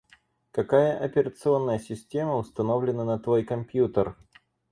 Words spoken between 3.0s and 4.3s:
на твой компьютер?